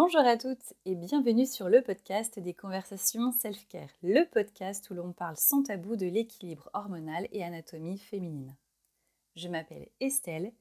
Bonjour 0.00 0.20
à 0.20 0.36
toutes 0.36 0.74
et 0.84 0.94
bienvenue 0.94 1.44
sur 1.44 1.68
le 1.68 1.82
podcast 1.82 2.38
des 2.38 2.54
conversations 2.54 3.32
self-care, 3.32 3.90
le 4.04 4.30
podcast 4.30 4.88
où 4.90 4.94
l'on 4.94 5.12
parle 5.12 5.34
sans 5.36 5.64
tabou 5.64 5.96
de 5.96 6.06
l'équilibre 6.06 6.70
hormonal 6.72 7.26
et 7.32 7.42
anatomie 7.42 7.98
féminine. 7.98 8.54
Je 9.34 9.48
m'appelle 9.48 9.88
Estelle, 9.98 10.52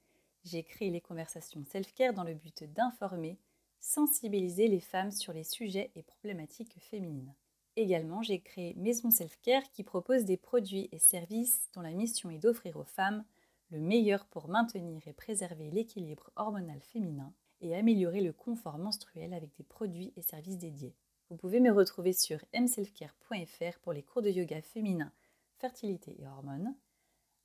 j'ai 0.43 0.63
créé 0.63 0.89
les 0.89 1.01
conversations 1.01 1.63
self-care 1.65 2.15
dans 2.15 2.23
le 2.23 2.33
but 2.33 2.63
d'informer, 2.63 3.37
sensibiliser 3.79 4.69
les 4.69 4.79
femmes 4.79 5.11
sur 5.11 5.33
les 5.33 5.43
sujets 5.43 5.91
et 5.95 6.01
problématiques 6.01 6.79
féminines. 6.79 7.35
Également, 7.75 8.23
j'ai 8.23 8.39
créé 8.39 8.73
Maison 8.73 9.11
Self-Care 9.11 9.69
qui 9.71 9.83
propose 9.83 10.25
des 10.25 10.37
produits 10.37 10.89
et 10.91 10.97
services 10.97 11.69
dont 11.75 11.81
la 11.81 11.91
mission 11.91 12.31
est 12.31 12.39
d'offrir 12.39 12.75
aux 12.77 12.85
femmes 12.85 13.23
le 13.69 13.79
meilleur 13.79 14.25
pour 14.25 14.47
maintenir 14.47 15.07
et 15.07 15.13
préserver 15.13 15.69
l'équilibre 15.69 16.31
hormonal 16.37 16.81
féminin 16.81 17.31
et 17.61 17.75
améliorer 17.75 18.21
le 18.21 18.33
confort 18.33 18.77
menstruel 18.77 19.33
avec 19.33 19.55
des 19.57 19.63
produits 19.63 20.13
et 20.15 20.21
services 20.21 20.57
dédiés. 20.57 20.95
Vous 21.29 21.37
pouvez 21.37 21.59
me 21.59 21.71
retrouver 21.71 22.13
sur 22.13 22.39
mselfcare.fr 22.53 23.79
pour 23.81 23.93
les 23.93 24.03
cours 24.03 24.21
de 24.21 24.29
yoga 24.29 24.61
féminin, 24.61 25.11
fertilité 25.57 26.15
et 26.21 26.27
hormones, 26.27 26.75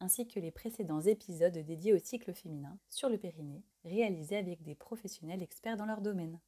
ainsi 0.01 0.27
que 0.27 0.41
les 0.41 0.51
précédents 0.51 1.01
épisodes 1.01 1.57
dédiés 1.59 1.93
au 1.93 1.99
cycle 1.99 2.33
féminin 2.33 2.79
sur 2.91 3.09
le 3.09 3.19
périnée, 3.19 3.63
réalisés 3.85 4.37
avec 4.37 4.63
des 4.63 4.75
professionnels 4.75 5.43
experts 5.43 5.77
dans 5.77 5.87
leur 5.87 6.01
domaine. 6.01 6.41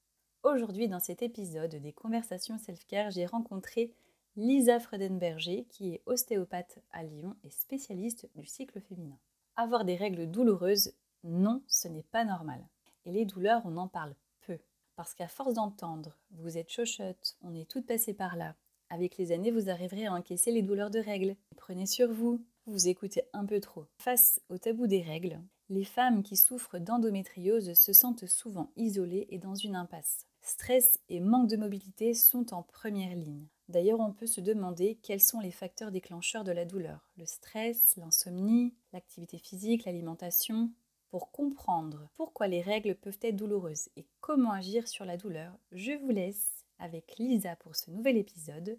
Aujourd'hui, 0.43 0.88
dans 0.88 1.01
cet 1.01 1.23
épisode 1.23 1.74
des 1.77 1.93
conversations 1.93 2.59
self-care, 2.59 3.10
j'ai 3.10 3.27
rencontré 3.27 3.95
Lisa 4.37 4.80
Fredenberger, 4.80 5.66
qui 5.71 5.95
est 5.95 6.02
ostéopathe 6.07 6.80
à 6.91 7.05
Lyon 7.05 7.37
et 7.45 7.51
spécialiste 7.51 8.29
du 8.35 8.46
cycle 8.46 8.80
féminin. 8.80 9.19
Avoir 9.57 9.85
des 9.85 9.95
règles 9.95 10.30
douloureuses, 10.30 10.93
non, 11.23 11.62
ce 11.69 11.88
n'est 11.88 12.02
pas 12.02 12.24
normal. 12.24 12.69
Et 13.07 13.13
les 13.13 13.25
douleurs, 13.25 13.63
on 13.65 13.77
en 13.77 13.89
parle 13.89 14.15
peu. 14.41 14.59
Parce 14.97 15.15
qu'à 15.15 15.29
force 15.29 15.55
d'entendre, 15.55 16.17
vous 16.31 16.57
êtes 16.57 16.71
chochotte, 16.71 17.37
on 17.43 17.55
est 17.55 17.69
toutes 17.69 17.87
passées 17.87 18.15
par 18.15 18.37
là. 18.37 18.55
Avec 18.91 19.17
les 19.17 19.33
années, 19.33 19.51
vous 19.51 19.71
arriverez 19.71 20.07
à 20.07 20.13
encaisser 20.13 20.52
les 20.52 20.63
douleurs 20.63 20.91
de 20.91 21.01
règles. 21.01 21.37
Prenez 21.57 21.87
sur 21.87 22.13
vous, 22.13 22.45
vous 22.66 22.88
écoutez 22.88 23.23
un 23.33 23.45
peu 23.45 23.61
trop. 23.61 23.87
Face 23.99 24.41
au 24.49 24.59
tabou 24.59 24.87
des 24.87 25.02
règles, 25.02 25.41
les 25.69 25.85
femmes 25.85 26.23
qui 26.23 26.37
souffrent 26.37 26.79
d'endométriose 26.79 27.74
se 27.74 27.93
sentent 27.93 28.27
souvent 28.27 28.71
isolées 28.77 29.27
et 29.30 29.39
dans 29.39 29.55
une 29.55 29.77
impasse. 29.77 30.27
Stress 30.43 31.01
et 31.09 31.21
manque 31.21 31.49
de 31.49 31.57
mobilité 31.57 32.13
sont 32.13 32.52
en 32.52 32.63
première 32.63 33.16
ligne. 33.16 33.46
D'ailleurs, 33.68 34.01
on 34.01 34.13
peut 34.13 34.27
se 34.27 34.43
demander 34.43 34.99
quels 35.02 35.23
sont 35.23 35.41
les 35.41 35.51
facteurs 35.51 35.91
déclencheurs 35.91 36.45
de 36.45 36.52
la 36.52 36.66
douleur. 36.66 37.09
Le 37.16 37.24
stress, 37.24 37.96
l'insomnie, 37.96 38.74
l'activité 38.93 39.39
physique, 39.39 39.87
l'alimentation. 39.87 40.71
Pour 41.15 41.30
comprendre 41.30 42.09
pourquoi 42.16 42.48
les 42.48 42.60
règles 42.60 42.96
peuvent 42.96 43.20
être 43.23 43.37
douloureuses 43.37 43.88
et 43.96 44.04
comment 44.20 44.51
agir 44.51 44.88
sur 44.88 45.04
la 45.04 45.16
douleur, 45.16 45.56
je 45.71 45.93
vous 45.93 46.10
laisse 46.10 46.65
avec 46.80 47.15
Lisa 47.18 47.54
pour 47.54 47.76
ce 47.76 47.93
nouvel 47.93 48.16
épisode, 48.16 48.76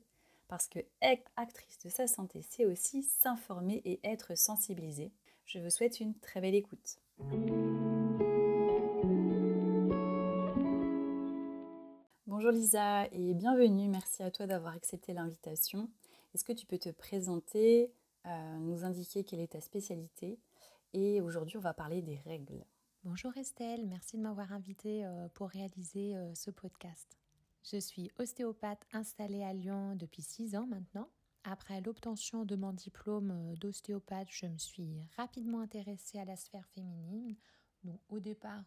parce 0.49 0.67
que 0.67 0.79
être 1.01 1.31
actrice 1.37 1.79
de 1.85 1.89
sa 1.89 2.07
santé, 2.07 2.41
c'est 2.49 2.65
aussi 2.65 3.03
s'informer 3.03 3.81
et 3.85 4.01
être 4.03 4.37
sensibilisée. 4.37 5.13
Je 5.45 5.59
vous 5.59 5.69
souhaite 5.69 6.01
une 6.01 6.13
très 6.13 6.41
belle 6.41 6.55
écoute. 6.55 6.97
Bonjour 12.27 12.51
Lisa 12.51 13.07
et 13.13 13.33
bienvenue. 13.33 13.87
Merci 13.87 14.23
à 14.23 14.31
toi 14.31 14.45
d'avoir 14.45 14.73
accepté 14.73 15.13
l'invitation. 15.13 15.89
Est-ce 16.33 16.43
que 16.43 16.51
tu 16.51 16.65
peux 16.65 16.79
te 16.79 16.89
présenter, 16.89 17.93
euh, 18.25 18.57
nous 18.57 18.83
indiquer 18.83 19.23
quelle 19.23 19.39
est 19.39 19.53
ta 19.53 19.61
spécialité 19.61 20.37
Et 20.97 21.19
aujourd'hui, 21.19 21.57
on 21.57 21.61
va 21.61 21.73
parler 21.73 22.01
des 22.01 22.15
règles. 22.19 22.63
Bonjour 23.03 23.35
Estelle, 23.35 23.85
merci 23.85 24.15
de 24.15 24.21
m'avoir 24.21 24.53
invitée 24.53 25.05
euh, 25.05 25.27
pour 25.33 25.49
réaliser 25.49 26.15
euh, 26.15 26.33
ce 26.33 26.51
podcast. 26.51 27.17
Je 27.69 27.75
suis 27.81 28.09
ostéopathe 28.17 28.87
installée 28.93 29.43
à 29.43 29.51
Lyon 29.51 29.97
depuis 29.97 30.21
six 30.21 30.55
ans 30.55 30.65
maintenant. 30.65 31.09
Après 31.43 31.81
l'obtention 31.81 32.45
de 32.45 32.55
mon 32.55 32.71
diplôme 32.71 33.55
d'ostéopathe, 33.57 34.29
je 34.31 34.45
me 34.45 34.57
suis 34.57 35.01
rapidement 35.17 35.59
intéressée 35.59 36.17
à 36.17 36.23
la 36.23 36.37
sphère 36.37 36.65
féminine. 36.69 37.35
Donc, 37.83 37.99
au 38.07 38.21
départ, 38.21 38.63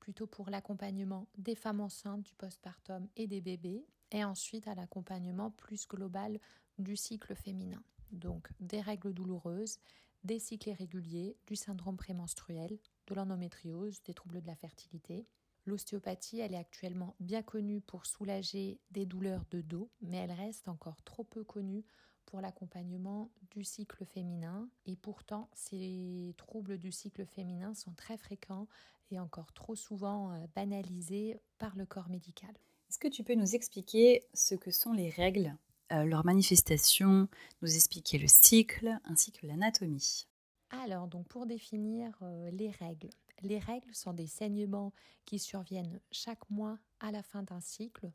plutôt 0.00 0.26
pour 0.26 0.48
l'accompagnement 0.48 1.28
des 1.36 1.54
femmes 1.54 1.82
enceintes, 1.82 2.22
du 2.22 2.34
postpartum 2.34 3.06
et 3.14 3.26
des 3.26 3.42
bébés, 3.42 3.84
et 4.10 4.24
ensuite 4.24 4.66
à 4.68 4.74
l'accompagnement 4.74 5.50
plus 5.50 5.86
global 5.86 6.40
du 6.78 6.96
cycle 6.96 7.34
féminin. 7.34 7.82
Donc 8.10 8.48
des 8.60 8.80
règles 8.80 9.12
douloureuses, 9.12 9.78
des 10.26 10.38
cycles 10.38 10.70
irréguliers, 10.70 11.36
du 11.46 11.56
syndrome 11.56 11.96
prémenstruel, 11.96 12.78
de 13.06 13.14
l'endométriose, 13.14 14.02
des 14.04 14.12
troubles 14.12 14.42
de 14.42 14.46
la 14.46 14.56
fertilité. 14.56 15.26
L'ostéopathie, 15.64 16.40
elle 16.40 16.54
est 16.54 16.58
actuellement 16.58 17.16
bien 17.20 17.42
connue 17.42 17.80
pour 17.80 18.06
soulager 18.06 18.80
des 18.90 19.06
douleurs 19.06 19.44
de 19.50 19.60
dos, 19.60 19.90
mais 20.00 20.18
elle 20.18 20.32
reste 20.32 20.68
encore 20.68 21.02
trop 21.02 21.24
peu 21.24 21.44
connue 21.44 21.84
pour 22.26 22.40
l'accompagnement 22.40 23.30
du 23.52 23.62
cycle 23.62 24.04
féminin 24.04 24.68
et 24.84 24.96
pourtant 24.96 25.48
ces 25.54 26.34
troubles 26.36 26.78
du 26.78 26.90
cycle 26.90 27.24
féminin 27.24 27.74
sont 27.74 27.92
très 27.92 28.16
fréquents 28.16 28.66
et 29.12 29.20
encore 29.20 29.52
trop 29.52 29.76
souvent 29.76 30.32
euh, 30.32 30.46
banalisés 30.56 31.40
par 31.58 31.76
le 31.76 31.86
corps 31.86 32.08
médical. 32.08 32.50
Est-ce 32.88 32.98
que 32.98 33.08
tu 33.08 33.22
peux 33.22 33.34
nous 33.34 33.54
expliquer 33.54 34.24
ce 34.34 34.56
que 34.56 34.72
sont 34.72 34.92
les 34.92 35.10
règles, 35.10 35.56
euh, 35.92 36.04
leurs 36.04 36.24
manifestations, 36.24 37.28
nous 37.62 37.74
expliquer 37.74 38.18
le 38.18 38.28
cycle 38.28 38.98
ainsi 39.04 39.32
que 39.32 39.46
l'anatomie 39.46 40.26
Alors 40.70 41.08
donc 41.08 41.28
pour 41.28 41.46
définir 41.46 42.12
euh, 42.22 42.50
les 42.50 42.70
règles, 42.70 43.10
les 43.42 43.58
règles 43.58 43.94
sont 43.94 44.12
des 44.12 44.26
saignements 44.26 44.92
qui 45.24 45.38
surviennent 45.38 46.00
chaque 46.10 46.48
mois 46.50 46.78
à 47.00 47.10
la 47.10 47.22
fin 47.22 47.42
d'un 47.42 47.60
cycle, 47.60 48.10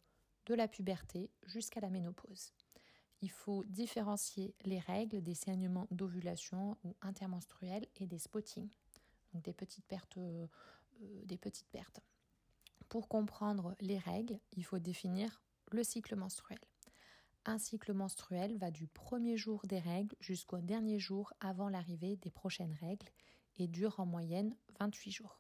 de 0.47 0.55
la 0.55 0.67
puberté 0.67 1.29
jusqu'à 1.45 1.79
la 1.79 1.89
ménopause 1.89 2.53
il 3.21 3.29
faut 3.29 3.63
différencier 3.65 4.55
les 4.65 4.79
règles 4.79 5.21
des 5.21 5.35
saignements 5.35 5.87
d'ovulation 5.91 6.77
ou 6.83 6.95
intermenstruels 7.01 7.85
et 7.97 8.07
des 8.07 8.17
spottings, 8.17 8.71
donc 9.33 9.47
euh, 9.47 10.47
des 11.25 11.37
petites 11.37 11.69
pertes. 11.69 12.01
Pour 12.89 13.07
comprendre 13.07 13.75
les 13.79 13.99
règles, 13.99 14.39
il 14.53 14.65
faut 14.65 14.79
définir 14.79 15.41
le 15.71 15.83
cycle 15.83 16.15
menstruel. 16.15 16.59
Un 17.45 17.57
cycle 17.57 17.93
menstruel 17.93 18.57
va 18.57 18.69
du 18.69 18.85
premier 18.85 19.35
jour 19.35 19.65
des 19.65 19.79
règles 19.79 20.15
jusqu'au 20.19 20.59
dernier 20.59 20.99
jour 20.99 21.33
avant 21.39 21.69
l'arrivée 21.69 22.15
des 22.17 22.29
prochaines 22.29 22.77
règles 22.79 23.09
et 23.57 23.67
dure 23.67 23.99
en 23.99 24.05
moyenne 24.05 24.55
28 24.79 25.11
jours. 25.11 25.39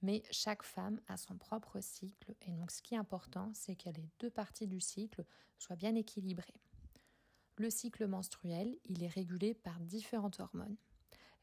Mais 0.00 0.22
chaque 0.30 0.62
femme 0.62 1.00
a 1.08 1.16
son 1.16 1.36
propre 1.36 1.80
cycle 1.80 2.34
et 2.42 2.52
donc 2.52 2.70
ce 2.70 2.82
qui 2.82 2.94
est 2.94 2.98
important, 2.98 3.50
c'est 3.52 3.74
que 3.74 3.88
les 3.88 4.08
deux 4.20 4.30
parties 4.30 4.68
du 4.68 4.80
cycle 4.80 5.24
soient 5.58 5.76
bien 5.76 5.94
équilibrées. 5.96 6.60
Le 7.56 7.68
cycle 7.68 8.06
menstruel, 8.06 8.78
il 8.84 9.02
est 9.02 9.08
régulé 9.08 9.54
par 9.54 9.80
différentes 9.80 10.38
hormones. 10.38 10.76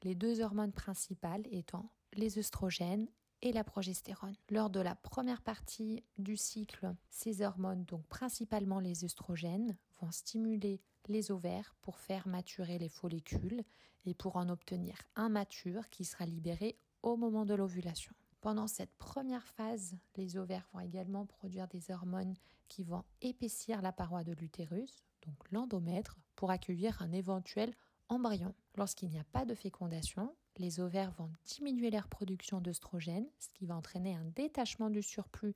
Les 0.03 0.15
deux 0.15 0.39
hormones 0.39 0.73
principales 0.73 1.45
étant 1.51 1.91
les 2.13 2.39
œstrogènes 2.39 3.09
et 3.41 3.51
la 3.51 3.63
progestérone. 3.63 4.35
Lors 4.49 4.69
de 4.69 4.79
la 4.79 4.95
première 4.95 5.41
partie 5.41 6.03
du 6.17 6.37
cycle, 6.37 6.93
ces 7.09 7.41
hormones, 7.41 7.85
donc 7.85 8.05
principalement 8.07 8.79
les 8.79 9.05
œstrogènes, 9.05 9.77
vont 10.01 10.11
stimuler 10.11 10.81
les 11.07 11.31
ovaires 11.31 11.75
pour 11.81 11.97
faire 11.97 12.27
maturer 12.27 12.77
les 12.77 12.89
follicules 12.89 13.63
et 14.05 14.13
pour 14.13 14.35
en 14.35 14.49
obtenir 14.49 14.95
un 15.15 15.29
mature 15.29 15.89
qui 15.89 16.05
sera 16.05 16.25
libéré 16.25 16.77
au 17.03 17.17
moment 17.17 17.45
de 17.45 17.53
l'ovulation. 17.53 18.13
Pendant 18.41 18.67
cette 18.67 18.93
première 18.97 19.45
phase, 19.47 19.95
les 20.15 20.37
ovaires 20.37 20.67
vont 20.71 20.79
également 20.79 21.25
produire 21.25 21.67
des 21.67 21.91
hormones 21.91 22.35
qui 22.69 22.83
vont 22.83 23.03
épaissir 23.21 23.81
la 23.81 23.91
paroi 23.91 24.23
de 24.23 24.31
l'utérus, 24.31 25.03
donc 25.25 25.51
l'endomètre, 25.51 26.17
pour 26.35 26.51
accueillir 26.51 27.01
un 27.01 27.11
éventuel 27.11 27.73
embryon. 28.07 28.53
Lorsqu'il 28.75 29.09
n'y 29.09 29.19
a 29.19 29.25
pas 29.25 29.45
de 29.45 29.55
fécondation, 29.55 30.33
les 30.59 30.79
ovaires 30.79 31.11
vont 31.11 31.31
diminuer 31.45 31.89
leur 31.89 32.07
production 32.07 32.61
d'œstrogènes, 32.61 33.27
ce 33.39 33.49
qui 33.53 33.65
va 33.65 33.75
entraîner 33.75 34.15
un 34.15 34.25
détachement 34.35 34.89
du 34.89 35.01
surplus 35.01 35.55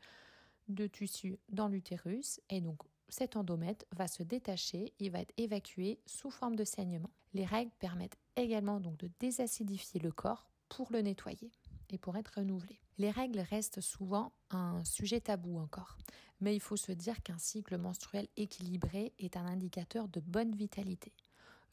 de 0.69 0.88
tissu 0.88 1.38
dans 1.50 1.68
l'utérus 1.68 2.39
et 2.50 2.62
donc 2.62 2.81
cet 3.10 3.36
endomètre 3.36 3.86
va 3.92 4.07
se 4.07 4.24
détacher 4.24 4.94
et 5.00 5.10
va 5.10 5.19
être 5.19 5.33
évacué 5.38 6.00
sous 6.06 6.31
forme 6.31 6.56
de 6.56 6.63
saignement. 6.63 7.12
Les 7.33 7.45
règles 7.45 7.74
permettent 7.80 8.18
également 8.36 8.80
donc 8.80 8.98
de 8.98 9.12
désacidifier 9.19 10.00
le 10.00 10.12
corps 10.12 10.50
pour 10.69 10.92
le 10.92 11.01
nettoyer 11.01 11.51
et 11.89 11.98
pour 11.98 12.16
être 12.18 12.39
renouvelé. 12.39 12.80
Les 12.98 13.12
règles 13.12 13.42
restent 13.42 13.81
souvent 13.81 14.31
un 14.50 14.83
sujet 14.86 15.19
tabou 15.19 15.60
encore, 15.60 15.98
mais 16.39 16.56
il 16.56 16.60
faut 16.60 16.78
se 16.78 16.92
dire 16.92 17.22
qu'un 17.22 17.38
cycle 17.38 17.78
menstruel 17.78 18.28
équilibré 18.38 19.13
est 19.19 19.38
un 19.38 19.45
indicateur 19.45 20.07
de 20.07 20.19
bonne 20.19 20.56
vitalité. 20.56 21.12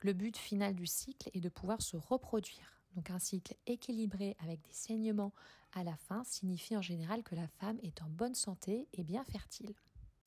Le 0.01 0.13
but 0.13 0.37
final 0.37 0.75
du 0.75 0.87
cycle 0.87 1.31
est 1.33 1.41
de 1.41 1.49
pouvoir 1.49 1.81
se 1.81 1.97
reproduire. 1.97 2.80
Donc 2.95 3.11
un 3.11 3.19
cycle 3.19 3.57
équilibré 3.67 4.37
avec 4.41 4.63
des 4.63 4.73
saignements 4.73 5.33
à 5.73 5.85
la 5.85 5.97
fin 5.97 6.25
signifie 6.25 6.77
en 6.77 6.83
général 6.83 7.23
que 7.23 7.35
la 7.35 7.47
femme 7.47 7.79
est 7.83 8.03
en 8.03 8.09
bonne 8.09 8.35
santé 8.35 8.89
et 8.93 9.05
bien 9.05 9.25
fertile. 9.25 9.75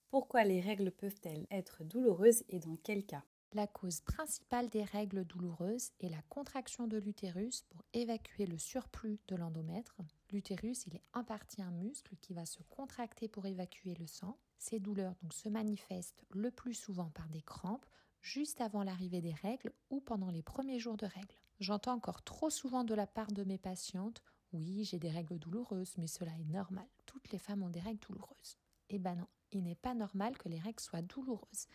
Pourquoi 0.09 0.43
les 0.43 0.61
règles 0.61 0.91
peuvent-elles 0.91 1.47
être 1.51 1.83
douloureuses 1.83 2.43
et 2.49 2.59
dans 2.59 2.77
quel 2.83 3.05
cas? 3.05 3.23
La 3.55 3.67
cause 3.67 4.01
principale 4.01 4.69
des 4.69 4.83
règles 4.83 5.25
douloureuses 5.25 5.91
est 5.99 6.09
la 6.09 6.21
contraction 6.29 6.87
de 6.87 6.97
l'utérus 6.97 7.61
pour 7.69 7.83
évacuer 7.93 8.47
le 8.47 8.57
surplus 8.57 9.19
de 9.27 9.35
l'endomètre. 9.35 9.95
L'utérus, 10.31 10.87
il 10.87 10.95
est 10.95 11.03
en 11.13 11.23
partie 11.23 11.61
un 11.61 11.69
muscle 11.69 12.15
qui 12.21 12.33
va 12.33 12.47
se 12.47 12.63
contracter 12.63 13.27
pour 13.27 13.45
évacuer 13.45 13.93
le 13.93 14.07
sang. 14.07 14.39
Ces 14.57 14.79
douleurs 14.79 15.13
donc 15.21 15.33
se 15.33 15.49
manifestent 15.49 16.25
le 16.31 16.49
plus 16.49 16.73
souvent 16.73 17.11
par 17.11 17.29
des 17.29 17.43
crampes 17.43 17.85
juste 18.21 18.59
avant 18.59 18.81
l'arrivée 18.81 19.21
des 19.21 19.33
règles 19.33 19.71
ou 19.91 19.99
pendant 19.99 20.31
les 20.31 20.41
premiers 20.41 20.79
jours 20.79 20.97
de 20.97 21.05
règles. 21.05 21.42
J'entends 21.63 21.93
encore 21.93 22.23
trop 22.23 22.49
souvent 22.49 22.83
de 22.83 22.93
la 22.93 23.07
part 23.07 23.31
de 23.31 23.45
mes 23.45 23.57
patientes 23.57 24.21
oui, 24.53 24.83
j'ai 24.83 24.99
des 24.99 25.09
règles 25.09 25.39
douloureuses, 25.39 25.95
mais 25.97 26.07
cela 26.07 26.31
est 26.37 26.51
normal. 26.51 26.85
Toutes 27.07 27.31
les 27.31 27.39
femmes 27.39 27.63
ont 27.63 27.69
des 27.69 27.79
règles 27.79 28.05
douloureuses. 28.07 28.57
Eh 28.89 28.99
ben 28.99 29.15
non, 29.15 29.27
il 29.51 29.63
n'est 29.63 29.73
pas 29.73 29.95
normal 29.95 30.37
que 30.37 30.47
les 30.47 30.59
règles 30.59 30.79
soient 30.79 31.01
douloureuses. 31.01 31.67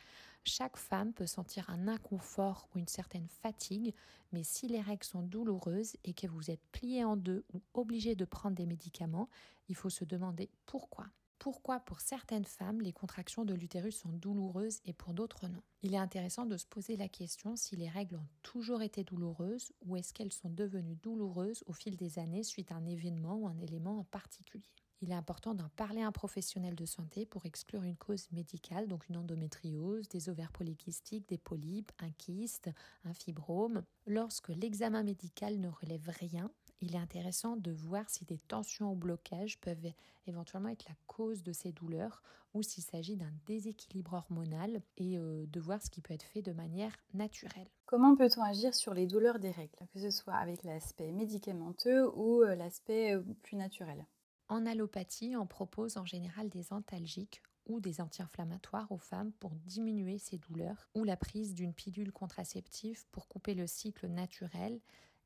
Chaque 0.44 0.76
femme 0.76 1.12
peut 1.12 1.26
sentir 1.26 1.69
un 1.70 1.88
inconfort 1.88 2.69
ou 2.73 2.79
une 2.79 2.87
certaine 2.87 3.26
fatigue, 3.29 3.94
mais 4.31 4.44
si 4.44 4.69
les 4.69 4.81
règles 4.81 5.05
sont 5.05 5.23
douloureuses 5.23 5.96
et 6.05 6.14
que 6.14 6.29
vous 6.29 6.52
êtes 6.52 6.64
plié 6.70 7.02
en 7.02 7.17
deux 7.17 7.44
ou 7.52 7.61
obligé 7.75 8.14
de 8.14 8.25
prendre 8.25 8.55
des 8.55 8.67
médicaments, 8.67 9.29
il 9.69 9.75
faut 9.75 9.91
se 9.91 10.05
demander 10.05 10.49
pourquoi. 10.64 11.06
Pourquoi 11.38 11.79
pour 11.79 12.00
certaines 12.00 12.44
femmes 12.44 12.81
les 12.81 12.93
contractions 12.93 13.44
de 13.44 13.55
l'utérus 13.55 13.99
sont 13.99 14.08
douloureuses 14.08 14.81
et 14.85 14.93
pour 14.93 15.14
d'autres 15.14 15.46
non? 15.46 15.62
Il 15.82 15.94
est 15.94 15.99
intéressant 15.99 16.46
de 16.46 16.56
se 16.56 16.67
poser 16.67 16.96
la 16.96 17.08
question 17.08 17.55
si 17.55 17.76
les 17.76 17.88
règles 17.88 18.17
ont 18.17 18.29
toujours 18.43 18.82
été 18.82 19.05
douloureuses 19.05 19.73
ou 19.87 19.96
est-ce 19.96 20.12
qu'elles 20.12 20.32
sont 20.32 20.50
devenues 20.50 20.96
douloureuses 20.96 21.62
au 21.67 21.73
fil 21.73 21.96
des 21.96 22.19
années 22.19 22.43
suite 22.43 22.73
à 22.73 22.75
un 22.75 22.87
événement 22.87 23.37
ou 23.37 23.46
un 23.46 23.58
élément 23.61 24.00
en 24.00 24.05
particulier? 24.05 24.64
Il 25.00 25.12
est 25.12 25.14
important 25.14 25.55
d'en 25.55 25.69
parler 25.69 26.02
à 26.02 26.08
un 26.08 26.12
professionnel 26.12 26.75
de 26.75 26.85
santé 26.85 27.25
pour 27.25 27.46
exclure 27.46 27.84
une 27.84 27.96
cause 27.96 28.29
médicale, 28.32 28.88
donc 28.88 29.08
une 29.08 29.17
endométriose, 29.17 30.08
des 30.08 30.29
ovaires 30.29 30.50
polykystiques, 30.50 31.29
des 31.29 31.38
polypes, 31.38 31.93
un 32.00 32.11
kyste, 32.11 32.69
un 33.05 33.14
fibrome. 33.14 33.84
Lorsque 34.06 34.49
l'examen 34.49 35.05
médical 35.05 35.61
ne 35.61 35.69
relève 35.69 36.11
rien, 36.19 36.50
il 36.81 36.95
est 36.95 36.99
intéressant 36.99 37.57
de 37.57 37.73
voir 37.73 38.09
si 38.09 38.25
des 38.25 38.39
tensions 38.39 38.93
ou 38.93 38.95
blocages 38.95 39.59
peuvent 39.61 39.93
éventuellement 40.27 40.69
être 40.69 40.89
la 40.89 40.95
cause 41.07 41.43
de 41.43 41.53
ces 41.53 41.73
douleurs 41.73 42.23
ou 42.55 42.63
s'il 42.63 42.85
s'agit 42.85 43.17
d'un 43.17 43.33
déséquilibre 43.47 44.15
hormonal 44.15 44.81
et 44.97 45.19
euh, 45.19 45.45
de 45.47 45.61
voir 45.61 45.83
ce 45.83 45.91
qui 45.91 46.01
peut 46.01 46.15
être 46.15 46.23
fait 46.25 46.43
de 46.43 46.53
manière 46.53 46.93
naturelle. 47.15 47.69
Comment 47.87 48.17
peut-on 48.17 48.43
agir 48.43 48.75
sur 48.75 48.95
les 48.95 49.07
douleurs 49.07 49.39
des 49.39 49.51
règles, 49.51 49.87
que 49.93 50.01
ce 50.01 50.11
soit 50.11 50.35
avec 50.35 50.63
l'aspect 50.65 51.13
médicamenteux 51.13 52.09
ou 52.15 52.43
euh, 52.43 52.55
l'aspect 52.55 53.15
euh, 53.15 53.23
plus 53.43 53.57
naturel? 53.57 54.07
En 54.49 54.65
allopathie, 54.65 55.37
on 55.37 55.47
propose 55.47 55.99
en 55.99 56.07
général 56.07 56.49
des 56.49 56.73
antalgiques 56.73 57.43
ou 57.67 57.81
des 57.81 58.01
anti-inflammatoires 58.01 58.91
aux 58.91 58.99
femmes 58.99 59.33
pour 59.33 59.55
diminuer 59.55 60.19
ces 60.19 60.39
douleurs 60.39 60.89
ou 60.95 61.05
la 61.05 61.19
prise 61.19 61.55
d'une 61.55 61.75
pilule 61.75 62.13
contraceptive 62.13 63.05
pour 63.13 63.29
couper 63.29 63.55
le 63.55 63.67
cycle 63.67 64.07
naturel 64.07 64.81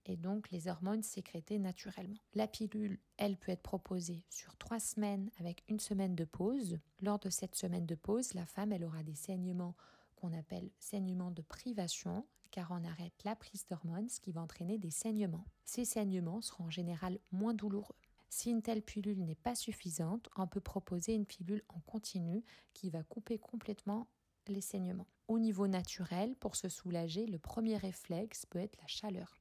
et 0.07 0.17
donc 0.17 0.51
les 0.51 0.69
hormones 0.69 1.03
sécrétées 1.03 1.59
naturellement. 1.59 2.19
La 2.35 2.47
pilule, 2.47 2.99
elle 3.17 3.37
peut 3.37 3.53
être 3.53 3.63
proposée 3.63 4.25
sur 4.31 4.57
trois 4.57 4.81
semaines 4.81 5.31
avec 5.39 5.63
une 5.69 5.81
semaine 5.81 6.15
de 6.15 6.25
pause. 6.25 6.79
Lors 7.01 7.19
de 7.19 7.31
cette 7.31 7.55
semaine 7.55 7.87
de 7.87 7.95
pause, 7.95 8.35
la 8.35 8.47
femme, 8.47 8.73
elle 8.73 8.85
aura 8.85 9.03
des 9.03 9.15
saignements 9.15 9.77
qu'on 10.17 10.33
appelle 10.33 10.71
saignements 10.79 11.31
de 11.31 11.43
privation, 11.43 12.27
car 12.51 12.71
on 12.71 12.85
arrête 12.85 13.25
la 13.25 13.35
prise 13.35 13.67
d'hormones, 13.67 14.09
ce 14.09 14.21
qui 14.21 14.33
va 14.33 14.43
entraîner 14.43 14.79
des 14.79 14.91
saignements. 14.91 15.47
Ces 15.65 15.85
saignements 15.85 16.43
seront 16.43 16.65
en 16.65 16.71
général 16.71 17.19
moins 17.33 17.55
douloureux. 17.55 17.97
Si 18.29 18.51
une 18.51 18.63
telle 18.63 18.83
pilule 18.83 19.25
n'est 19.25 19.35
pas 19.35 19.55
suffisante, 19.55 20.29
on 20.37 20.47
peut 20.47 20.61
proposer 20.61 21.15
une 21.15 21.27
pilule 21.27 21.63
en 21.69 21.81
continu 21.81 22.45
qui 22.73 22.89
va 22.89 23.03
couper 23.03 23.39
complètement 23.39 24.07
les 24.49 24.61
saignements. 24.61 25.07
Au 25.29 25.39
niveau 25.39 25.67
naturel, 25.67 26.35
pour 26.37 26.57
se 26.57 26.69
soulager, 26.69 27.27
le 27.27 27.39
premier 27.39 27.77
réflexe 27.77 28.47
peut 28.47 28.59
être 28.59 28.79
la 28.81 28.87
chaleur, 28.87 29.39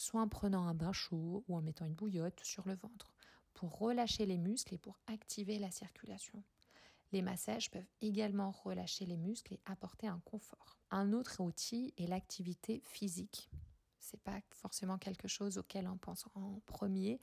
soit 0.00 0.22
en 0.22 0.28
prenant 0.28 0.66
un 0.66 0.72
bain 0.72 0.92
chaud 0.92 1.44
ou 1.46 1.56
en 1.56 1.60
mettant 1.60 1.84
une 1.84 1.92
bouillotte 1.92 2.40
sur 2.42 2.66
le 2.66 2.74
ventre, 2.74 3.12
pour 3.52 3.78
relâcher 3.78 4.24
les 4.24 4.38
muscles 4.38 4.74
et 4.74 4.78
pour 4.78 4.98
activer 5.06 5.58
la 5.58 5.70
circulation. 5.70 6.42
Les 7.12 7.20
massages 7.20 7.70
peuvent 7.70 7.90
également 8.00 8.50
relâcher 8.50 9.04
les 9.04 9.18
muscles 9.18 9.54
et 9.54 9.60
apporter 9.66 10.06
un 10.06 10.20
confort. 10.24 10.78
Un 10.90 11.12
autre 11.12 11.42
outil 11.42 11.92
est 11.98 12.06
l'activité 12.06 12.80
physique. 12.86 13.50
C'est 13.98 14.20
pas 14.22 14.40
forcément 14.50 14.96
quelque 14.96 15.28
chose 15.28 15.58
auquel 15.58 15.86
on 15.86 15.98
pense 15.98 16.24
en 16.34 16.60
premier, 16.64 17.20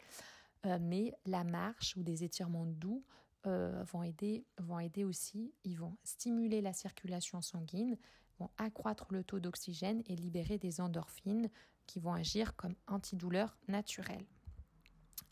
euh, 0.68 0.78
mais 0.80 1.16
la 1.26 1.44
marche 1.44 1.96
ou 1.98 2.04
des 2.04 2.24
étirements 2.24 2.68
doux 2.68 3.04
euh, 3.48 3.84
vont, 3.86 4.04
aider, 4.04 4.46
vont 4.60 4.80
aider 4.80 5.04
aussi. 5.04 5.52
Ils 5.64 5.80
vont 5.80 5.98
stimuler 6.04 6.62
la 6.62 6.74
circulation 6.74 7.42
sanguine, 7.42 7.98
vont 8.38 8.52
accroître 8.60 9.08
le 9.10 9.24
taux 9.24 9.40
d'oxygène 9.40 10.04
et 10.06 10.16
libérer 10.16 10.60
des 10.60 10.80
endorphines 10.80 11.50
qui 11.88 12.00
vont 12.00 12.14
agir 12.14 12.56
comme 12.56 12.76
antidouleurs 12.88 13.58
naturelles. 13.68 14.26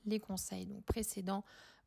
Les 0.05 0.19
conseils 0.19 0.65
donc, 0.65 0.83
précédents 0.85 1.43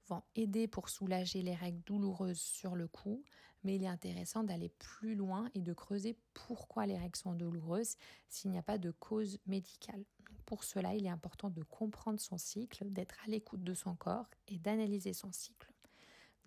vont 0.09 0.23
aider 0.35 0.69
pour 0.69 0.89
soulager 0.89 1.43
les 1.43 1.55
règles 1.55 1.83
douloureuses 1.85 2.41
sur 2.41 2.75
le 2.77 2.89
coup, 2.89 3.23
mais 3.65 3.77
il 3.77 3.85
est 3.85 3.89
intéressant 3.89 4.45
d'aller 4.45 4.71
plus 4.79 5.15
loin 5.15 5.51
et 5.55 5.61
de 5.61 5.73
creuser 5.73 6.17
pourquoi 6.33 6.87
les 6.87 6.97
règles 6.97 7.17
sont 7.17 7.33
douloureuses 7.33 7.97
s'il 8.29 8.51
n'y 8.51 8.59
a 8.59 8.63
pas 8.63 8.79
de 8.79 8.91
cause 8.91 9.39
médicale. 9.47 10.05
Pour 10.47 10.65
cela, 10.65 10.95
il 10.95 11.05
est 11.05 11.11
important 11.11 11.51
de 11.51 11.63
comprendre 11.63 12.21
son 12.21 12.39
cycle, 12.39 12.91
d'être 12.91 13.17
à 13.25 13.29
l'écoute 13.29 13.63
de 13.63 13.75
son 13.75 13.95
corps 13.95 14.31
et 14.47 14.59
d'analyser 14.59 15.13
son 15.13 15.33
cycle. 15.33 15.73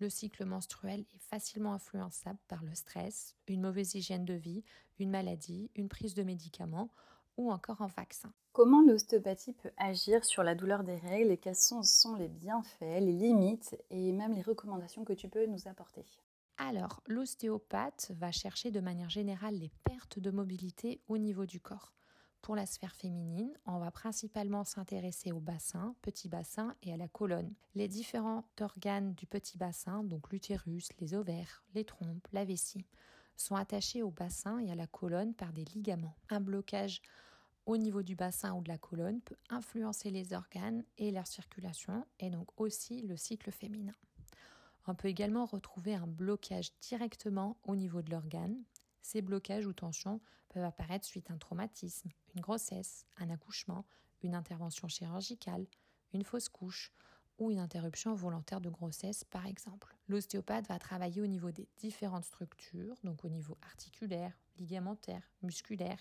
Le 0.00 0.10
cycle 0.10 0.44
menstruel 0.44 1.04
est 1.14 1.20
facilement 1.20 1.74
influençable 1.74 2.40
par 2.48 2.64
le 2.64 2.74
stress, 2.74 3.36
une 3.46 3.60
mauvaise 3.60 3.94
hygiène 3.94 4.24
de 4.24 4.34
vie, 4.34 4.64
une 4.98 5.10
maladie, 5.10 5.70
une 5.76 5.88
prise 5.88 6.14
de 6.14 6.24
médicaments 6.24 6.90
ou 7.36 7.50
encore 7.50 7.82
un 7.82 7.88
vaccin. 7.88 8.32
Comment 8.52 8.82
l'ostéopathie 8.82 9.54
peut 9.54 9.72
agir 9.76 10.24
sur 10.24 10.42
la 10.42 10.54
douleur 10.54 10.84
des 10.84 10.96
règles 10.96 11.30
et 11.30 11.38
quels 11.38 11.56
sont, 11.56 11.82
sont 11.82 12.16
les 12.16 12.28
bienfaits, 12.28 13.00
les 13.00 13.12
limites 13.12 13.76
et 13.90 14.12
même 14.12 14.34
les 14.34 14.42
recommandations 14.42 15.04
que 15.04 15.14
tu 15.14 15.28
peux 15.28 15.46
nous 15.46 15.68
apporter? 15.68 16.04
Alors, 16.58 17.02
l'ostéopathe 17.06 18.12
va 18.14 18.30
chercher 18.30 18.70
de 18.70 18.80
manière 18.80 19.10
générale 19.10 19.54
les 19.54 19.70
pertes 19.84 20.18
de 20.18 20.30
mobilité 20.30 21.00
au 21.08 21.18
niveau 21.18 21.46
du 21.46 21.60
corps. 21.60 21.92
Pour 22.42 22.56
la 22.56 22.66
sphère 22.66 22.94
féminine, 22.94 23.52
on 23.66 23.78
va 23.78 23.90
principalement 23.92 24.64
s'intéresser 24.64 25.30
au 25.30 25.38
bassin, 25.38 25.94
petit 26.02 26.28
bassin 26.28 26.74
et 26.82 26.92
à 26.92 26.96
la 26.96 27.06
colonne. 27.06 27.54
Les 27.76 27.88
différents 27.88 28.44
organes 28.60 29.14
du 29.14 29.26
petit 29.26 29.56
bassin, 29.56 30.02
donc 30.02 30.30
l'utérus, 30.30 30.88
les 30.98 31.14
ovaires, 31.14 31.62
les 31.74 31.84
trompes, 31.84 32.26
la 32.32 32.44
vessie, 32.44 32.84
sont 33.36 33.56
attachés 33.56 34.02
au 34.02 34.10
bassin 34.10 34.58
et 34.58 34.70
à 34.70 34.74
la 34.74 34.86
colonne 34.86 35.34
par 35.34 35.52
des 35.52 35.64
ligaments. 35.64 36.16
Un 36.30 36.40
blocage 36.40 37.02
au 37.66 37.76
niveau 37.76 38.02
du 38.02 38.16
bassin 38.16 38.54
ou 38.54 38.62
de 38.62 38.68
la 38.68 38.78
colonne 38.78 39.20
peut 39.20 39.36
influencer 39.48 40.10
les 40.10 40.32
organes 40.32 40.84
et 40.98 41.10
leur 41.10 41.26
circulation 41.26 42.04
et 42.18 42.30
donc 42.30 42.48
aussi 42.60 43.02
le 43.02 43.16
cycle 43.16 43.52
féminin. 43.52 43.94
On 44.86 44.94
peut 44.94 45.08
également 45.08 45.46
retrouver 45.46 45.94
un 45.94 46.06
blocage 46.06 46.72
directement 46.80 47.56
au 47.62 47.76
niveau 47.76 48.02
de 48.02 48.10
l'organe. 48.10 48.56
Ces 49.00 49.22
blocages 49.22 49.66
ou 49.66 49.72
tensions 49.72 50.20
peuvent 50.48 50.64
apparaître 50.64 51.06
suite 51.06 51.30
à 51.30 51.34
un 51.34 51.38
traumatisme, 51.38 52.10
une 52.34 52.40
grossesse, 52.40 53.06
un 53.16 53.30
accouchement, 53.30 53.84
une 54.22 54.34
intervention 54.34 54.88
chirurgicale, 54.88 55.66
une 56.12 56.24
fausse 56.24 56.48
couche 56.48 56.92
une 57.50 57.58
interruption 57.58 58.14
volontaire 58.14 58.60
de 58.60 58.70
grossesse 58.70 59.24
par 59.24 59.46
exemple. 59.46 59.96
L'ostéopathe 60.08 60.68
va 60.68 60.78
travailler 60.78 61.22
au 61.22 61.26
niveau 61.26 61.50
des 61.50 61.68
différentes 61.76 62.24
structures, 62.24 62.96
donc 63.04 63.24
au 63.24 63.28
niveau 63.28 63.56
articulaire, 63.62 64.32
ligamentaire, 64.58 65.22
musculaire, 65.42 65.98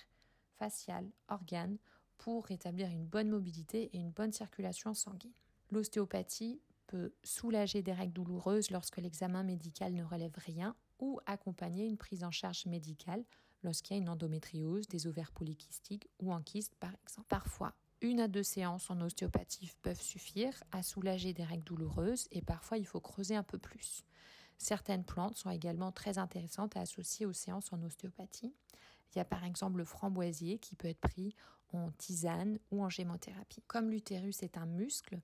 facial, 0.58 1.10
organe, 1.28 1.78
pour 2.18 2.46
rétablir 2.46 2.90
une 2.90 3.06
bonne 3.06 3.30
mobilité 3.30 3.90
et 3.94 3.98
une 3.98 4.12
bonne 4.12 4.32
circulation 4.32 4.94
sanguine. 4.94 5.34
L'ostéopathie 5.72 6.62
peut 6.86 7.14
soulager 7.24 7.82
des 7.82 7.94
règles 7.94 8.14
douloureuses 8.14 8.70
lorsque 8.70 8.98
l'examen 8.98 9.44
médical 9.44 9.94
ne 9.94 10.04
relève 10.04 10.36
rien 10.36 10.76
ou 11.00 11.20
accompagner 11.26 11.88
une 11.88 11.98
prise 11.98 12.24
en 12.24 12.32
charge 12.32 12.66
médicale 12.66 13.24
lorsqu'il 13.64 13.96
y 13.96 14.00
a 14.00 14.02
une 14.02 14.10
endométriose, 14.10 14.88
des 14.88 15.08
ovaires 15.08 15.32
polykystiques 15.32 16.10
ou 16.20 16.34
un 16.34 16.42
kyste 16.42 16.76
par 16.76 16.92
exemple. 17.04 17.28
Parfois, 17.30 17.74
une 18.02 18.20
à 18.20 18.28
deux 18.28 18.44
séances 18.44 18.90
en 18.90 19.00
ostéopathie 19.02 19.72
peuvent 19.82 20.02
suffire 20.02 20.64
à 20.72 20.84
soulager 20.84 21.34
des 21.34 21.44
règles 21.44 21.64
douloureuses 21.64 22.28
et 22.32 22.42
parfois 22.42 22.78
il 22.78 22.86
faut 22.86 23.00
creuser 23.00 23.36
un 23.36 23.44
peu 23.44 23.58
plus. 23.58 24.04
Certaines 24.58 25.04
plantes 25.04 25.38
sont 25.38 25.50
également 25.50 25.92
très 25.92 26.18
intéressantes 26.18 26.76
à 26.76 26.82
associer 26.82 27.26
aux 27.26 27.34
séances 27.34 27.72
en 27.74 27.82
ostéopathie. 27.82 28.54
Il 29.14 29.18
y 29.18 29.22
a 29.22 29.26
par 29.26 29.44
exemple 29.44 29.78
le 29.78 29.86
framboisier 29.86 30.58
qui 30.58 30.76
peut 30.76 30.88
être 30.88 31.00
pris 31.00 31.36
en 31.74 31.92
tisane 31.92 32.60
ou 32.72 32.84
en 32.84 32.90
gémothérapie. 32.90 33.64
Comme 33.68 33.90
l'utérus 33.90 34.44
est 34.44 34.58
un 34.58 34.66
muscle 34.66 35.20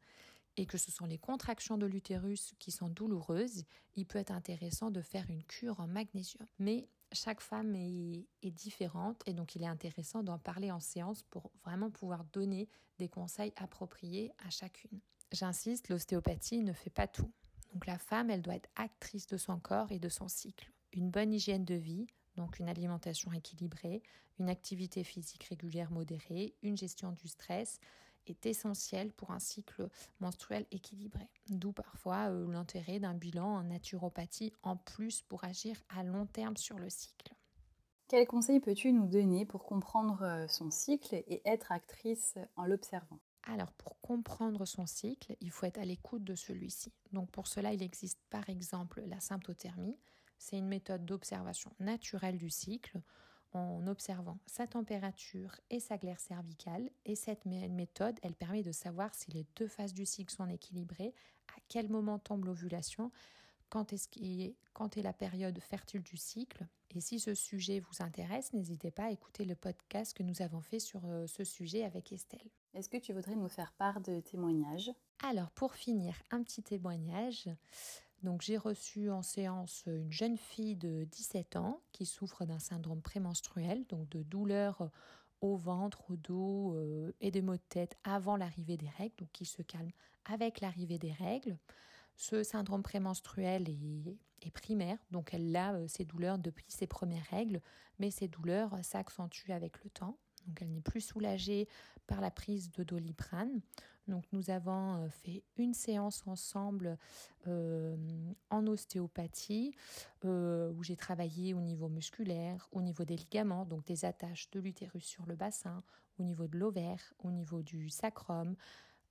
et 0.56 0.66
que 0.66 0.78
ce 0.78 0.92
sont 0.92 1.06
les 1.06 1.18
contractions 1.18 1.78
de 1.78 1.86
l'utérus 1.86 2.54
qui 2.60 2.72
sont 2.72 2.90
douloureuses, 2.90 3.66
il 3.96 4.06
peut 4.06 4.20
être 4.20 4.32
intéressant 4.32 4.92
de 4.92 5.02
faire 5.02 5.30
une 5.30 5.44
cure 5.44 5.80
en 5.80 5.88
magnésium. 5.88 6.48
Mais 6.58 6.88
chaque 7.14 7.42
femme 7.42 7.76
est, 7.76 8.52
différente 8.52 9.22
et 9.26 9.34
donc 9.34 9.56
il 9.56 9.64
est 9.64 9.68
intéressant 9.68 10.24
d'en 10.24 10.38
parler 10.38 10.72
en 10.72 10.80
séance 10.80 11.24
pour 11.24 11.52
vraiment 11.64 11.90
pouvoir 11.90 12.24
donner 12.26 12.70
des 12.98 13.10
conseils 13.10 13.54
appropriés 13.58 14.32
à 14.46 14.50
chacune. 14.50 15.00
J'insiste, 15.32 15.90
l'ostéopathie 15.90 16.64
ne 16.64 16.74
fait 16.74 16.90
pas 16.90 17.08
tout. 17.08 17.32
Donc 17.74 17.86
la 17.86 17.98
femme, 17.98 18.30
elle 18.30 18.42
doit 18.42 18.56
être 18.56 18.70
actrice 18.76 19.28
de 19.28 19.38
son 19.38 19.60
corps 19.60 19.92
et 19.92 20.00
de 20.00 20.10
son 20.10 20.28
cycle. 20.28 20.72
Une 20.94 21.12
bonne 21.12 21.34
hygiène 21.34 21.66
de 21.66 21.76
vie, 21.76 22.08
Donc 22.38 22.60
une 22.60 22.70
alimentation 22.70 23.34
équilibrée, 23.34 24.02
une 24.40 24.50
activité 24.50 25.04
physique 25.04 25.44
régulière 25.46 25.92
modérée, 25.92 26.56
une 26.62 26.78
gestion 26.78 27.12
du 27.12 27.28
stress 27.28 27.80
est 28.30 28.46
essentielle 28.46 29.12
pour 29.14 29.32
un 29.32 29.40
cycle 29.40 29.90
menstruel 30.20 30.66
équilibré. 30.72 31.30
D'où 31.50 31.72
parfois 31.72 32.30
euh, 32.30 32.52
l'intérêt 32.52 33.00
d'un 33.00 33.14
bilan 33.14 33.58
en 33.58 33.64
naturopathie 33.64 34.54
en 34.64 34.78
plus 34.78 35.22
pour 35.24 35.44
agir 35.44 35.78
à 35.90 36.04
long 36.04 36.26
terme 36.26 36.58
sur 36.58 36.78
le 36.80 36.90
cycle. 36.90 37.34
Quels 38.08 38.28
conseils 38.28 38.62
peux-tu 38.62 38.94
nous 38.94 39.08
donner 39.08 39.46
pour 39.46 39.66
comprendre 39.66 40.22
euh, 40.24 40.48
son 40.48 40.72
cycle 40.72 41.16
et 41.16 41.42
être 41.46 41.72
actrice 41.72 42.36
en 42.56 42.66
l'observant? 42.66 43.20
Alors, 43.44 43.72
pour 43.74 44.00
comprendre 44.02 44.66
son 44.66 44.86
cycle, 44.86 45.36
il 45.40 45.52
faut 45.52 45.66
être 45.66 45.80
à 45.80 45.86
l'écoute 45.86 46.24
de 46.24 46.36
celui-ci. 46.36 46.94
Donc, 47.14 47.32
pour 47.32 47.48
cela, 47.48 47.74
il 47.74 47.82
existe 47.82 48.20
par 48.30 48.50
exemple 48.50 49.02
la 49.08 49.20
symptothermie. 49.20 49.98
C'est 50.38 50.58
une 50.58 50.68
méthode 50.68 51.06
d'observation 51.06 51.72
naturelle 51.80 52.38
du 52.38 52.50
cycle 52.50 53.02
en 53.54 53.86
observant 53.88 54.40
sa 54.46 54.68
température 54.68 55.56
et 55.70 55.80
sa 55.80 55.98
glaire 55.98 56.20
cervicale. 56.20 56.90
Et 57.06 57.16
cette 57.16 57.46
méthode, 57.46 58.20
elle 58.22 58.36
permet 58.36 58.64
de 58.64 58.72
savoir 58.72 59.14
si 59.16 59.32
les 59.32 59.46
deux 59.56 59.68
phases 59.68 59.94
du 59.94 60.06
cycle 60.06 60.34
sont 60.34 60.48
équilibrées, 60.48 61.14
à 61.50 61.60
quel 61.70 61.90
moment 61.90 62.20
tombe 62.20 62.46
l'ovulation, 62.46 63.12
quand 63.70 63.94
est, 63.94 64.10
est, 64.18 64.56
quand 64.74 64.98
est 64.98 65.02
la 65.02 65.14
période 65.14 65.60
fertile 65.60 66.02
du 66.02 66.18
cycle. 66.18 66.66
Et 66.96 67.02
si 67.02 67.20
ce 67.20 67.34
sujet 67.34 67.80
vous 67.80 68.02
intéresse, 68.04 68.54
n'hésitez 68.54 68.92
pas 68.92 69.06
à 69.06 69.12
écouter 69.12 69.46
le 69.46 69.56
podcast 69.56 70.16
que 70.16 70.24
nous 70.24 70.42
avons 70.42 70.62
fait 70.62 70.80
sur 70.80 71.02
euh, 71.06 71.28
ce 71.28 71.44
sujet 71.44 71.84
avec 71.84 72.12
Estelle. 72.14 72.50
Est-ce 72.74 72.90
que 72.90 72.98
tu 72.98 73.12
voudrais 73.12 73.36
nous 73.36 73.50
faire 73.50 73.74
part 73.74 74.00
de 74.02 74.20
témoignages? 74.22 74.92
Alors, 75.24 75.52
pour 75.52 75.74
finir, 75.74 76.16
un 76.32 76.44
petit 76.44 76.64
témoignage. 76.64 77.50
Donc 78.24 78.42
j'ai 78.42 78.58
reçu 78.58 79.12
en 79.12 79.22
séance 79.22 79.84
une 79.86 80.12
jeune 80.12 80.38
fille 80.38 80.76
de 80.76 81.06
17 81.12 81.56
ans 81.56 81.82
qui 81.92 82.06
souffre 82.06 82.46
d'un 82.46 82.60
syndrome 82.60 83.02
prémenstruel, 83.02 83.86
donc 83.88 84.10
de 84.10 84.24
douleurs 84.24 84.90
au 85.42 85.56
ventre, 85.56 86.10
au 86.10 86.16
dos 86.16 86.76
euh, 86.76 87.14
et 87.22 87.32
des 87.32 87.42
maux 87.42 87.56
de 87.58 87.62
tête 87.70 87.96
avant 88.04 88.38
l'arrivée 88.38 88.78
des 88.78 88.90
règles, 88.90 89.16
donc 89.18 89.32
qui 89.32 89.46
se 89.46 89.62
calme 89.62 89.92
avec 90.26 90.62
l'arrivée 90.62 90.98
des 90.98 91.12
règles. 91.12 91.58
Ce 92.16 92.42
syndrome 92.42 92.82
prémenstruel 92.82 93.70
est, 94.42 94.52
primaire, 94.52 94.98
donc 95.12 95.34
elle 95.34 95.56
a 95.56 95.74
euh, 95.74 95.88
ces 95.88 96.06
douleurs 96.06 96.40
depuis 96.40 96.66
ses 96.70 96.88
premières 96.88 97.26
règles, 97.26 97.62
mais 98.00 98.10
ces 98.10 98.28
douleurs 98.28 98.74
s'accentuent 98.84 99.52
avec 99.52 99.84
le 99.84 99.90
temps. 99.92 100.18
Elle 100.60 100.72
n'est 100.72 100.82
plus 100.82 101.02
soulagée 101.02 101.68
par 102.08 102.22
la 102.22 102.32
prise 102.32 102.72
de 102.72 102.84
doliprane. 102.84 103.62
Donc 104.08 104.24
nous 104.32 104.50
avons 104.50 105.04
euh, 105.04 105.10
fait 105.10 105.44
une 105.58 105.74
séance 105.74 106.24
ensemble 106.26 106.98
euh, 107.48 107.96
en 108.50 108.66
ostéopathie 108.68 109.76
euh, 110.26 110.72
où 110.72 110.84
j'ai 110.84 110.96
travaillé 110.96 111.54
au 111.54 111.62
niveau 111.62 111.90
musculaire, 111.90 112.68
au 112.72 112.82
niveau 112.82 113.04
des 113.04 113.18
ligaments, 113.18 113.66
donc 113.66 113.86
des 113.86 114.06
attaches 114.06 114.50
de 114.52 114.60
l'utérus 114.60 115.04
sur 115.04 115.26
le 115.26 115.36
bassin, 115.36 115.84
au 116.20 116.24
niveau 116.24 116.48
de 116.48 116.58
l'ovaire, 116.58 117.14
au 117.20 117.32
niveau 117.32 117.62
du 117.62 117.90
sacrum, 117.90 118.56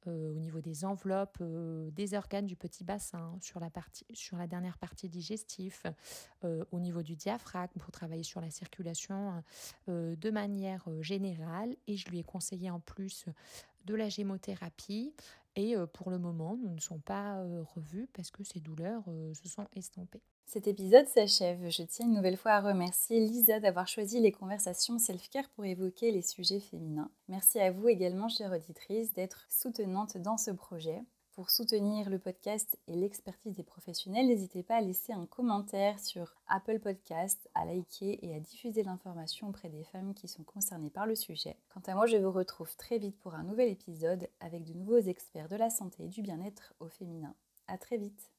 euh, 0.06 0.30
au 0.30 0.34
niveau 0.34 0.60
des 0.60 0.84
enveloppes, 0.84 1.38
euh, 1.40 1.90
des 1.90 2.14
organes 2.14 2.46
du 2.46 2.56
petit 2.56 2.84
bassin, 2.84 3.36
sur 3.40 3.60
la, 3.60 3.70
partie, 3.70 4.04
sur 4.12 4.36
la 4.36 4.46
dernière 4.46 4.78
partie 4.78 5.08
digestive, 5.08 5.82
euh, 6.44 6.64
au 6.70 6.80
niveau 6.80 7.02
du 7.02 7.16
diaphragme 7.16 7.78
pour 7.80 7.90
travailler 7.90 8.22
sur 8.22 8.40
la 8.40 8.50
circulation 8.50 9.42
de 9.88 10.30
manière 10.30 10.84
générale. 11.00 11.76
Et 11.86 11.96
je 11.96 12.08
lui 12.08 12.18
ai 12.18 12.24
conseillé 12.24 12.70
en 12.70 12.80
plus 12.80 13.26
de 13.84 13.94
la 13.94 14.08
gémothérapie. 14.08 15.14
Et 15.56 15.74
pour 15.94 16.10
le 16.10 16.18
moment, 16.18 16.58
nous 16.62 16.74
ne 16.74 16.80
sommes 16.80 17.00
pas 17.00 17.42
revus 17.74 18.08
parce 18.12 18.30
que 18.30 18.44
ces 18.44 18.60
douleurs 18.60 19.02
se 19.32 19.48
sont 19.48 19.66
estompées. 19.74 20.22
Cet 20.44 20.68
épisode 20.68 21.08
s'achève. 21.08 21.68
Je 21.70 21.82
tiens 21.82 22.06
une 22.06 22.14
nouvelle 22.14 22.36
fois 22.36 22.52
à 22.52 22.60
remercier 22.60 23.18
Lisa 23.20 23.58
d'avoir 23.58 23.88
choisi 23.88 24.20
les 24.20 24.30
conversations 24.30 24.98
self-care 24.98 25.48
pour 25.50 25.64
évoquer 25.64 26.12
les 26.12 26.22
sujets 26.22 26.60
féminins. 26.60 27.10
Merci 27.28 27.58
à 27.58 27.72
vous 27.72 27.88
également, 27.88 28.28
chère 28.28 28.52
auditrice, 28.52 29.12
d'être 29.12 29.46
soutenante 29.48 30.18
dans 30.18 30.36
ce 30.36 30.50
projet. 30.52 31.02
Pour 31.36 31.50
soutenir 31.50 32.08
le 32.08 32.18
podcast 32.18 32.78
et 32.88 32.96
l'expertise 32.96 33.54
des 33.54 33.62
professionnels, 33.62 34.26
n'hésitez 34.26 34.62
pas 34.62 34.76
à 34.76 34.80
laisser 34.80 35.12
un 35.12 35.26
commentaire 35.26 35.98
sur 35.98 36.34
Apple 36.48 36.78
Podcast, 36.78 37.50
à 37.54 37.66
liker 37.66 38.18
et 38.26 38.34
à 38.34 38.40
diffuser 38.40 38.82
l'information 38.82 39.50
auprès 39.50 39.68
des 39.68 39.84
femmes 39.84 40.14
qui 40.14 40.28
sont 40.28 40.44
concernées 40.44 40.88
par 40.88 41.04
le 41.04 41.14
sujet. 41.14 41.58
Quant 41.68 41.82
à 41.88 41.94
moi, 41.94 42.06
je 42.06 42.16
vous 42.16 42.32
retrouve 42.32 42.74
très 42.76 42.96
vite 42.96 43.18
pour 43.18 43.34
un 43.34 43.42
nouvel 43.42 43.68
épisode 43.68 44.30
avec 44.40 44.64
de 44.64 44.72
nouveaux 44.72 44.96
experts 44.96 45.50
de 45.50 45.56
la 45.56 45.68
santé 45.68 46.04
et 46.04 46.08
du 46.08 46.22
bien-être 46.22 46.72
au 46.80 46.88
féminin. 46.88 47.34
À 47.68 47.76
très 47.76 47.98
vite. 47.98 48.32